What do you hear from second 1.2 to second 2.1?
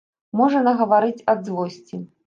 ад злосці.